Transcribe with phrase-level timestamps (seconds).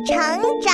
[0.00, 0.16] 成
[0.60, 0.72] 长。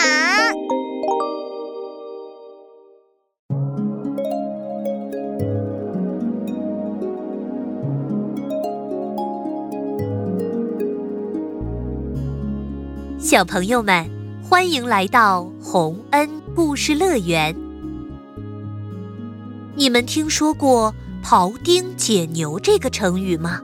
[13.18, 14.08] 小朋友们，
[14.42, 17.54] 欢迎来到洪恩故事乐园。
[19.76, 20.92] 你们听说过
[21.22, 23.60] “庖丁解牛”这个成语吗？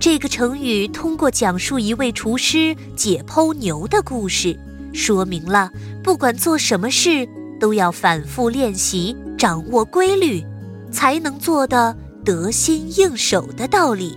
[0.00, 4.58] 这个成语通过讲述一位厨师解剖牛的故事，
[4.94, 5.70] 说明了
[6.02, 7.28] 不管做什么事
[7.60, 10.42] 都要反复练习，掌握规律，
[10.90, 11.94] 才能做得
[12.24, 14.16] 得心应手的道理。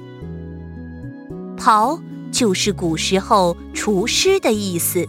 [1.58, 2.00] 庖。
[2.32, 5.08] 就是古时候厨师的意思，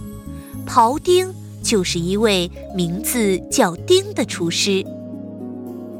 [0.67, 1.33] 庖丁
[1.63, 4.85] 就是一位名字叫丁的厨师。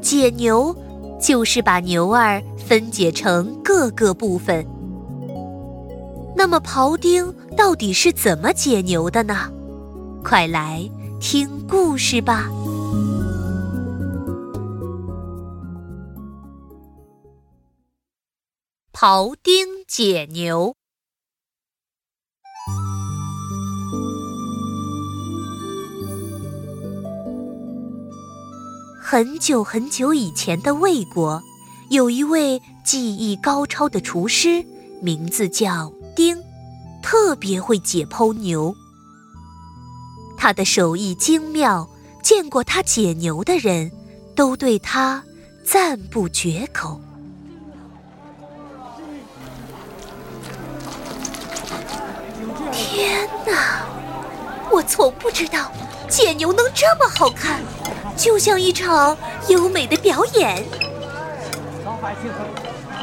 [0.03, 0.75] 解牛
[1.25, 4.63] 就是把牛儿分解成各个部分。
[6.37, 9.51] 那么庖丁到底是怎么解牛的呢？
[10.23, 10.87] 快来
[11.19, 12.47] 听故事吧！
[18.93, 20.75] 庖丁解牛。
[29.15, 31.41] 很久很久以前的魏国，
[31.87, 34.61] 有一位技艺高超的厨师，
[35.01, 36.37] 名字叫丁，
[37.01, 38.75] 特别会解剖牛。
[40.35, 41.87] 他的手艺精妙，
[42.21, 43.89] 见过他解牛的人
[44.35, 45.23] 都对他
[45.63, 46.99] 赞不绝口。
[52.73, 53.85] 天哪！
[54.69, 55.71] 我从不知道
[56.09, 57.63] 解牛能这么好看。
[58.17, 59.17] 就像一场
[59.49, 60.63] 优美的表演。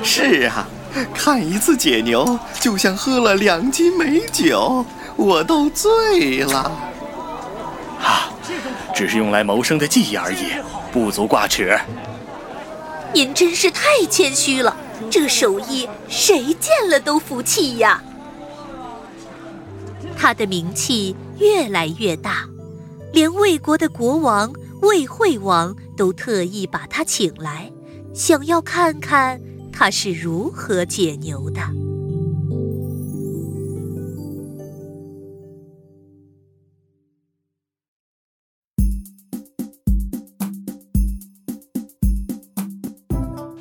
[0.02, 0.66] 是啊，
[1.14, 4.84] 看一次解牛，就像喝了两斤美酒，
[5.16, 6.72] 我都醉了。
[8.00, 8.30] 啊，
[8.94, 10.48] 只是用来谋生的技艺而已，
[10.92, 11.78] 不足挂齿。
[13.14, 14.74] 您真是太谦虚了，
[15.10, 18.02] 这手艺谁见了都服气呀。
[20.16, 22.44] 他的名气越来越大，
[23.12, 24.52] 连魏国的国王。
[24.82, 27.72] 魏惠王都特意把他请来，
[28.12, 29.40] 想要看看
[29.72, 31.60] 他是如何解牛的。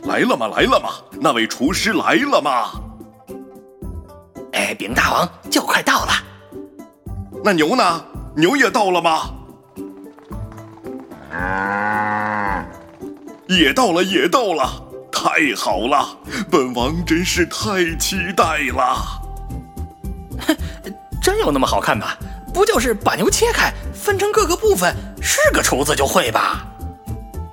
[0.03, 0.48] 来了吗？
[0.48, 0.90] 来了吗？
[1.22, 2.72] 那位厨师来了吗？
[4.53, 6.12] 哎，禀大王，就快到了。
[7.44, 8.06] 那牛呢？
[8.36, 9.41] 牛也到了吗？
[13.47, 14.69] 也到了，也到了，
[15.12, 16.18] 太好了！
[16.50, 19.22] 本王真是太期待了。
[20.40, 20.56] 哼，
[21.22, 22.08] 真有那么好看吗？
[22.53, 26.66] 不就是把牛切开，分成各个部分，是个厨子就会吧？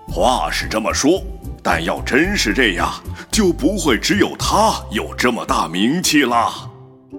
[0.09, 1.23] 话是这么说，
[1.63, 2.93] 但要真是这样，
[3.31, 6.53] 就不会只有他有这么大名气了。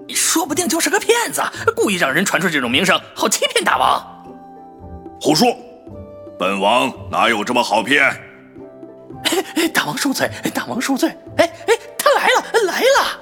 [0.08, 1.42] 说不定就是个骗子，
[1.74, 4.02] 故意让人传出这种名声，好欺骗大王。
[5.20, 5.56] 胡说！
[6.40, 8.02] 本王哪有这么好骗？
[9.74, 11.10] 大王恕罪，大王恕罪。
[11.36, 13.20] 哎哎，他来了，来了！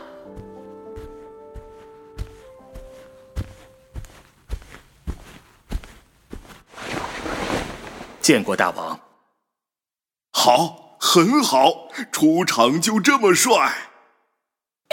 [8.21, 9.01] 见过大王。
[10.31, 13.75] 好，很好，出场就这么帅。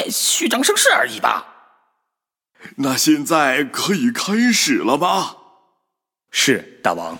[0.09, 1.45] 虚张声势而已吧。
[2.77, 5.35] 那现在可以开始了吧？
[6.31, 7.19] 是，大王。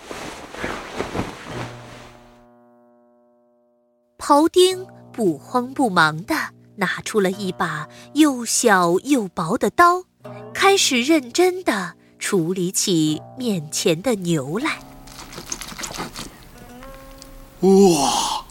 [4.27, 6.33] 庖丁不慌不忙地
[6.77, 10.05] 拿出了一把又小又薄的刀，
[10.51, 14.79] 开始认真地处理起面前的牛来。
[17.59, 18.43] 哇，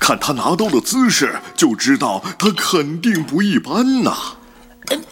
[0.00, 4.38] 看他拿刀的姿势，就知道他肯定不一般呐！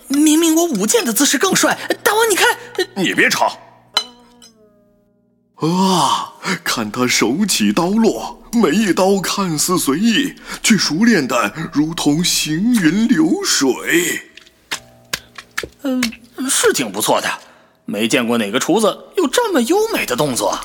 [0.09, 2.47] 明明我舞剑的姿势更帅，大王你看，
[2.97, 3.59] 你别吵。
[5.57, 6.33] 啊！
[6.65, 14.31] 看他手起刀落，每一刀看似随意，却熟练的如同行云流水。
[15.83, 16.03] 嗯，
[16.49, 17.29] 是挺不错的，
[17.85, 20.59] 没见过哪个厨子有这么优美的动作。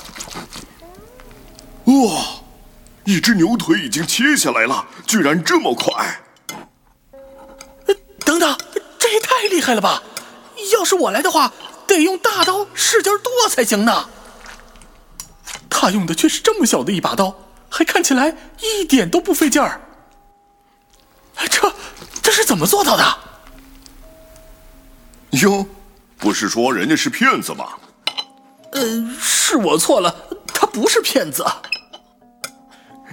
[1.84, 2.42] 哇！
[3.04, 6.20] 一只牛腿已经切下来了，居然这么快！
[8.24, 8.56] 等等，
[8.96, 10.00] 这也太厉害了吧！
[10.72, 11.52] 要是我来的话，
[11.88, 14.08] 得用大刀，使劲剁才行呢。
[15.68, 17.36] 他用的却是这么小的一把刀，
[17.72, 19.80] 还看起来一点都不费劲儿。
[21.50, 21.72] 这
[22.22, 23.18] 这是怎么做到的？
[25.40, 25.66] 哟，
[26.18, 27.70] 不是说人家是骗子吗？
[28.72, 30.14] 呃，是我错了，
[30.52, 31.46] 他不是骗子。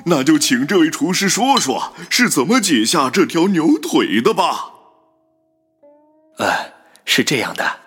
[0.05, 4.71] 那就请这位厨师说说是怎么解下这条牛腿的吧。
[6.37, 6.73] 呃，
[7.05, 7.79] 是这样的，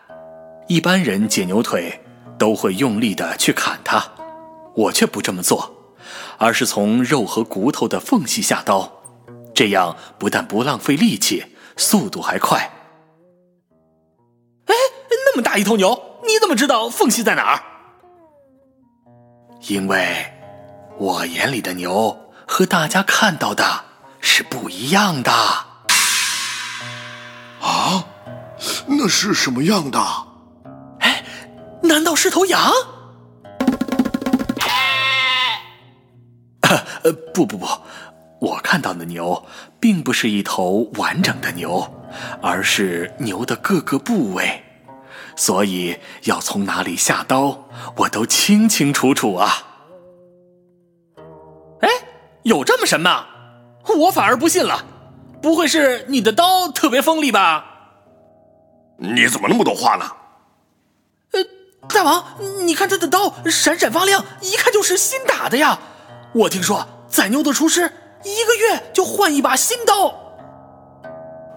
[0.68, 2.00] 一般人解牛腿
[2.38, 4.02] 都会用力的去砍它，
[4.74, 5.81] 我却不这么做，
[6.38, 8.92] 而是从肉和骨头的缝隙下刀，
[9.54, 11.44] 这样不但不浪费力气，
[11.76, 12.58] 速度还快。
[14.66, 14.74] 哎，
[15.10, 17.62] 那么大一头牛，你怎么知道缝隙在哪儿？
[19.68, 20.26] 因为。
[20.98, 23.64] 我眼里的牛和大家看到的
[24.20, 25.32] 是不一样的。
[27.60, 28.04] 啊，
[28.86, 29.98] 那是什么样的？
[31.00, 31.24] 哎，
[31.82, 32.70] 难道是头羊？
[37.04, 37.66] 呃，不不不，
[38.38, 39.44] 我看到的牛
[39.80, 41.92] 并不是一头完整的牛，
[42.40, 44.62] 而是牛的各个部位，
[45.36, 49.50] 所以要从哪里下刀，我都清清楚楚啊。
[51.80, 51.88] 哎
[52.44, 53.26] 有这么神吗？
[53.98, 54.84] 我反而不信了。
[55.40, 57.64] 不会是你的刀特别锋利吧？
[58.96, 60.04] 你怎么那么多话呢？
[61.32, 61.44] 呃，
[61.88, 62.24] 大王，
[62.64, 65.80] 你看他的刀闪闪发亮，一看就是新打的呀。
[66.34, 67.92] 我听说宰牛的厨师
[68.24, 70.14] 一个月就换一把新刀。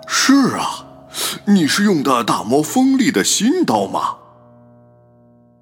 [0.08, 0.86] 是啊，
[1.46, 4.18] 你是用的大磨锋利的新刀吗？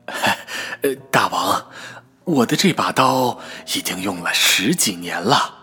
[0.82, 1.66] 呃，大王。
[2.26, 3.40] 我的这把刀
[3.76, 5.56] 已经用了十几年了。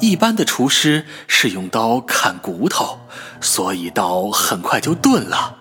[0.00, 3.00] 一般的厨师是用刀砍骨头，
[3.40, 5.56] 所以刀很快就钝了。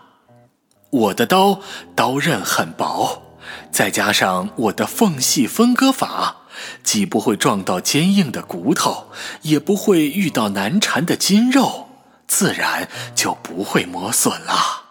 [0.91, 1.59] 我的刀
[1.95, 3.23] 刀刃很薄，
[3.71, 6.40] 再加上我的缝隙分割法，
[6.83, 9.12] 既不会撞到坚硬的骨头，
[9.42, 11.89] 也不会遇到难缠的筋肉，
[12.27, 14.83] 自然就不会磨损了。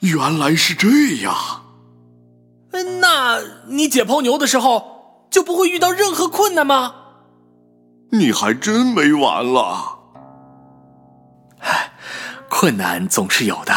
[0.00, 0.88] 原来是这
[1.22, 1.62] 样。
[3.00, 6.94] 那你解剖牛的时候就不会遇到任何困难吗？
[8.12, 9.98] 你还真没完了。
[11.60, 11.92] 唉，
[12.48, 13.74] 困难总是有的。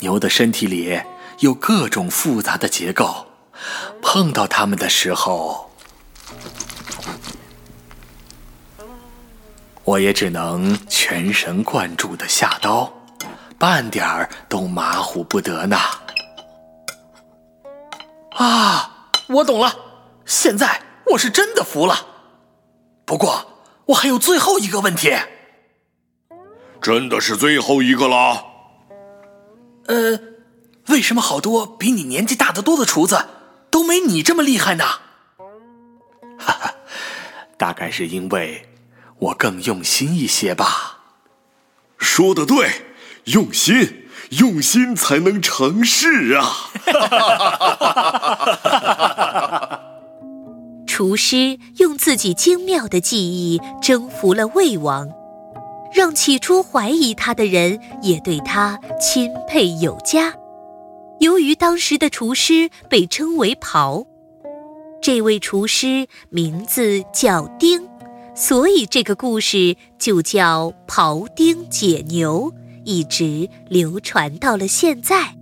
[0.00, 1.00] 牛的身体里
[1.38, 3.26] 有各种复杂的结构，
[4.02, 5.73] 碰到它们的时候，
[9.84, 12.90] 我也只能全神贯注的下刀，
[13.58, 15.76] 半点儿都马虎不得呢。
[18.30, 19.76] 啊，我懂了，
[20.24, 20.80] 现在
[21.12, 22.06] 我是真的服了。
[23.04, 25.14] 不过我还有最后一个问题。
[26.80, 28.42] 真的是最后一个了？
[29.86, 30.18] 呃，
[30.88, 33.26] 为什么好多比你年纪大得多的厨子
[33.70, 34.84] 都没你这么厉害呢？
[37.56, 38.68] 大概是因为
[39.18, 41.00] 我更用心一些吧。
[41.98, 42.70] 说的对，
[43.24, 44.00] 用心。
[44.40, 46.70] 用心才能成事啊！
[50.88, 55.08] 厨师用自己精妙的技艺征服了魏王，
[55.92, 60.34] 让起初怀疑他的人也对他钦佩有加。
[61.20, 64.06] 由于当时的厨师被称为刨，
[65.04, 67.86] 这位厨师名字叫丁，
[68.34, 72.50] 所以这个故事就叫庖丁解牛。
[72.86, 75.36] 一直流传到了现在。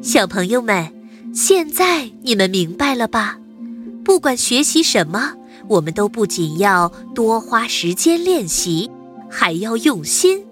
[0.00, 0.92] 小朋友们，
[1.34, 3.40] 现在你们明白了吧？
[4.04, 5.32] 不管学习什么，
[5.68, 8.90] 我们都不仅要多花时间练习，
[9.30, 10.44] 还要用心。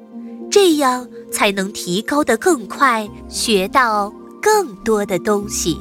[0.51, 5.77] 这样才能提高的更快，学到更多的东西。